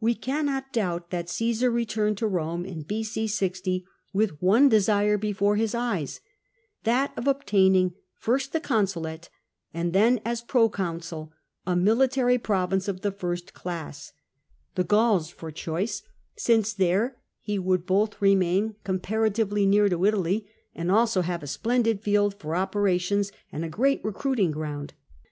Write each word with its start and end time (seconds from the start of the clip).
We 0.00 0.14
cannot 0.14 0.70
doubt 0.70 1.08
that 1.08 1.30
Caesar 1.30 1.70
returned 1.70 2.18
to 2.18 2.28
liome 2.28 2.66
in 2.66 2.82
B.u. 2.82 3.04
60 3.26 3.86
with 4.12 4.36
one 4.42 4.68
di^sire 4.68 5.16
beforcs 5.16 5.56
his 5.56 5.74
eyes, 5.74 6.20
that 6.84 7.14
of 7.16 7.26
obtain 7.26 7.74
ing 7.74 7.94
first 8.18 8.52
the 8.52 8.60
consulate, 8.60 9.30
and 9.72 9.94
then, 9.94 10.20
as 10.26 10.42
proccmaul, 10.42 11.30
a 11.66 11.74
military 11.74 12.36
province 12.36 12.86
of 12.86 13.00
the 13.00 13.10
first 13.10 13.54
class— 13.54 14.12
the 14.74 14.84
Gauls 14.84 15.30
for 15.30 15.50
choice, 15.50 16.02
since 16.36 16.74
CiESAKS 16.74 16.76
FIKST 16.76 16.76
CONSULSHIP 16.76 16.76
309 16.76 16.92
there 16.92 17.20
he 17.40 17.58
would 17.58 17.86
both 17.86 18.20
remain 18.20 18.74
comparatively 18.84 19.64
near 19.64 19.88
to 19.88 20.04
Italy, 20.04 20.46
and 20.74 20.92
also 20.92 21.22
have 21.22 21.42
a 21.42 21.46
splendid 21.46 22.02
field 22.02 22.34
for 22.38 22.54
operations 22.54 23.32
and 23.50 23.64
a 23.64 23.70
great 23.70 24.04
recruiting 24.04 24.50
ground. 24.50 24.92